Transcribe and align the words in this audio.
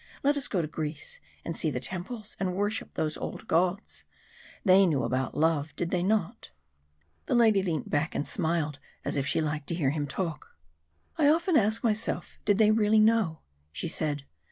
Let 0.23 0.35
us 0.35 0.47
go 0.47 0.63
to 0.63 0.67
Greece, 0.67 1.19
and 1.45 1.55
see 1.55 1.69
the 1.69 1.79
temples 1.79 2.35
and 2.39 2.55
worship 2.55 2.95
those 2.95 3.17
old 3.17 3.47
gods. 3.47 4.03
They 4.65 4.87
knew 4.87 5.03
about 5.03 5.37
love, 5.37 5.75
did 5.75 5.91
they 5.91 6.01
not?" 6.01 6.49
The 7.27 7.35
lady 7.35 7.61
leant 7.61 7.87
back 7.87 8.15
and 8.15 8.27
smiled, 8.27 8.79
as 9.05 9.15
if 9.15 9.27
she 9.27 9.41
liked 9.41 9.67
to 9.67 9.75
hear 9.75 9.91
him 9.91 10.07
talk. 10.07 10.55
"I 11.19 11.27
often 11.27 11.55
ask 11.55 11.83
myself 11.83 12.39
did 12.45 12.57
they 12.57 12.71
really 12.71 12.99
know," 12.99 13.41
she 13.71 13.87
said. 13.87 14.23